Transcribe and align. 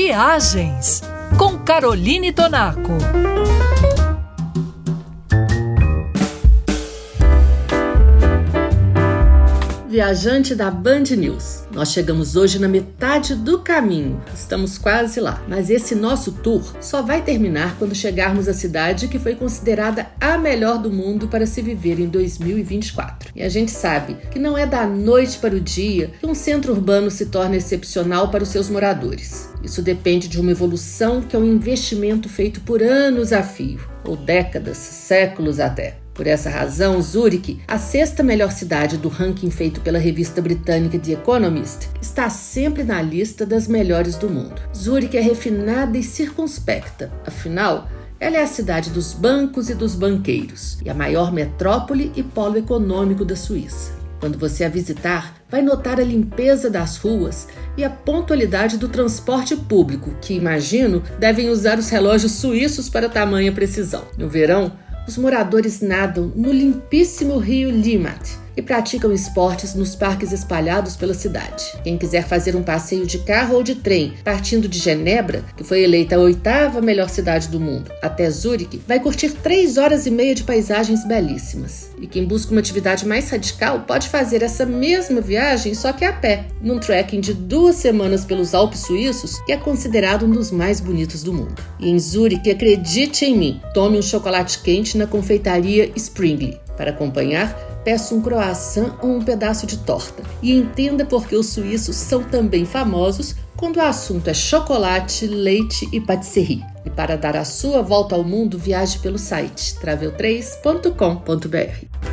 Viagens 0.00 1.02
com 1.36 1.58
Caroline 1.58 2.32
Tonaco. 2.32 2.98
Viajante 9.88 10.54
da 10.54 10.70
Band 10.70 11.04
News. 11.16 11.62
Nós 11.72 11.92
chegamos 11.92 12.36
hoje 12.36 12.58
na 12.58 12.68
metade 12.68 13.34
do 13.34 13.60
caminho, 13.60 14.22
estamos 14.34 14.76
quase 14.76 15.18
lá. 15.18 15.42
Mas 15.48 15.70
esse 15.70 15.94
nosso 15.94 16.30
tour 16.30 16.76
só 16.78 17.00
vai 17.00 17.22
terminar 17.22 17.74
quando 17.78 17.94
chegarmos 17.94 18.48
à 18.48 18.52
cidade 18.52 19.08
que 19.08 19.18
foi 19.18 19.34
considerada 19.34 20.08
a 20.20 20.36
melhor 20.36 20.76
do 20.76 20.92
mundo 20.92 21.26
para 21.28 21.46
se 21.46 21.62
viver 21.62 21.98
em 21.98 22.06
2024. 22.06 23.30
E 23.34 23.42
a 23.42 23.48
gente 23.48 23.70
sabe 23.70 24.18
que 24.30 24.38
não 24.38 24.58
é 24.58 24.66
da 24.66 24.86
noite 24.86 25.38
para 25.38 25.56
o 25.56 25.60
dia 25.60 26.10
que 26.20 26.26
um 26.26 26.34
centro 26.34 26.74
urbano 26.74 27.10
se 27.10 27.24
torna 27.24 27.56
excepcional 27.56 28.30
para 28.30 28.42
os 28.42 28.50
seus 28.50 28.68
moradores. 28.68 29.48
Isso 29.64 29.80
depende 29.80 30.28
de 30.28 30.38
uma 30.38 30.50
evolução 30.50 31.22
que 31.22 31.34
é 31.34 31.38
um 31.38 31.46
investimento 31.46 32.28
feito 32.28 32.60
por 32.60 32.82
anos 32.82 33.32
a 33.32 33.42
fio, 33.42 33.80
ou 34.04 34.16
décadas, 34.16 34.76
séculos 34.76 35.58
até. 35.58 35.96
Por 36.18 36.26
essa 36.26 36.50
razão, 36.50 37.00
Zurich, 37.00 37.60
a 37.68 37.78
sexta 37.78 38.24
melhor 38.24 38.50
cidade 38.50 38.96
do 38.96 39.08
ranking 39.08 39.52
feito 39.52 39.80
pela 39.80 40.00
revista 40.00 40.42
britânica 40.42 40.98
The 40.98 41.12
Economist, 41.12 41.88
está 42.02 42.28
sempre 42.28 42.82
na 42.82 43.00
lista 43.00 43.46
das 43.46 43.68
melhores 43.68 44.16
do 44.16 44.28
mundo. 44.28 44.60
Zurich 44.76 45.16
é 45.16 45.20
refinada 45.20 45.96
e 45.96 46.02
circunspecta, 46.02 47.12
afinal, 47.24 47.88
ela 48.18 48.36
é 48.36 48.42
a 48.42 48.48
cidade 48.48 48.90
dos 48.90 49.12
bancos 49.12 49.70
e 49.70 49.76
dos 49.76 49.94
banqueiros 49.94 50.78
e 50.84 50.90
a 50.90 50.94
maior 50.94 51.32
metrópole 51.32 52.10
e 52.16 52.22
polo 52.24 52.58
econômico 52.58 53.24
da 53.24 53.36
Suíça. 53.36 53.92
Quando 54.18 54.36
você 54.36 54.64
a 54.64 54.68
visitar, 54.68 55.36
vai 55.48 55.62
notar 55.62 56.00
a 56.00 56.04
limpeza 56.04 56.68
das 56.68 56.96
ruas 56.96 57.46
e 57.76 57.84
a 57.84 57.90
pontualidade 57.90 58.76
do 58.76 58.88
transporte 58.88 59.54
público, 59.54 60.16
que 60.20 60.34
imagino 60.34 61.00
devem 61.20 61.48
usar 61.48 61.78
os 61.78 61.88
relógios 61.88 62.32
suíços 62.32 62.88
para 62.88 63.08
tamanha 63.08 63.52
precisão. 63.52 64.02
No 64.18 64.28
verão, 64.28 64.72
os 65.08 65.16
moradores 65.16 65.80
nadam 65.80 66.30
no 66.36 66.52
limpíssimo 66.52 67.38
rio 67.38 67.70
Limmat 67.70 68.28
e 68.58 68.62
praticam 68.62 69.12
esportes 69.12 69.72
nos 69.72 69.94
parques 69.94 70.32
espalhados 70.32 70.96
pela 70.96 71.14
cidade. 71.14 71.64
Quem 71.84 71.96
quiser 71.96 72.26
fazer 72.26 72.56
um 72.56 72.62
passeio 72.62 73.06
de 73.06 73.20
carro 73.20 73.54
ou 73.54 73.62
de 73.62 73.76
trem 73.76 74.14
partindo 74.24 74.66
de 74.66 74.80
Genebra, 74.80 75.44
que 75.56 75.62
foi 75.62 75.84
eleita 75.84 76.16
a 76.16 76.18
oitava 76.18 76.80
melhor 76.80 77.08
cidade 77.08 77.46
do 77.46 77.60
mundo, 77.60 77.92
até 78.02 78.28
Zurique, 78.28 78.82
vai 78.84 78.98
curtir 78.98 79.30
três 79.30 79.78
horas 79.78 80.06
e 80.06 80.10
meia 80.10 80.34
de 80.34 80.42
paisagens 80.42 81.06
belíssimas. 81.06 81.92
E 82.00 82.08
quem 82.08 82.24
busca 82.24 82.50
uma 82.50 82.60
atividade 82.60 83.06
mais 83.06 83.30
radical 83.30 83.84
pode 83.86 84.08
fazer 84.08 84.42
essa 84.42 84.66
mesma 84.66 85.20
viagem 85.20 85.72
só 85.72 85.92
que 85.92 86.04
a 86.04 86.12
pé, 86.12 86.46
num 86.60 86.80
trekking 86.80 87.20
de 87.20 87.32
duas 87.32 87.76
semanas 87.76 88.24
pelos 88.24 88.54
Alpes 88.54 88.80
suíços, 88.80 89.38
que 89.46 89.52
é 89.52 89.56
considerado 89.56 90.26
um 90.26 90.30
dos 90.30 90.50
mais 90.50 90.80
bonitos 90.80 91.22
do 91.22 91.32
mundo. 91.32 91.62
E 91.78 91.88
em 91.88 91.98
Zurique, 91.98 92.50
acredite 92.50 93.24
em 93.24 93.38
mim, 93.38 93.60
tome 93.72 93.96
um 93.96 94.02
chocolate 94.02 94.58
quente 94.58 94.98
na 94.98 95.06
confeitaria 95.06 95.92
Springly. 95.94 96.58
Para 96.78 96.90
acompanhar, 96.90 97.52
peça 97.84 98.14
um 98.14 98.22
croissant 98.22 98.94
ou 99.02 99.16
um 99.16 99.22
pedaço 99.22 99.66
de 99.66 99.76
torta. 99.78 100.22
E 100.40 100.54
entenda 100.54 101.04
por 101.04 101.26
que 101.26 101.36
os 101.36 101.48
suíços 101.48 101.96
são 101.96 102.22
também 102.22 102.64
famosos 102.64 103.34
quando 103.56 103.78
o 103.78 103.82
assunto 103.82 104.28
é 104.28 104.34
chocolate, 104.34 105.26
leite 105.26 105.88
e 105.92 106.00
patisserie. 106.00 106.64
E 106.86 106.90
para 106.90 107.16
dar 107.16 107.36
a 107.36 107.44
sua 107.44 107.82
volta 107.82 108.14
ao 108.14 108.22
mundo, 108.22 108.56
viaje 108.56 109.00
pelo 109.00 109.18
site 109.18 109.74
travel3.com.br. 109.80 112.07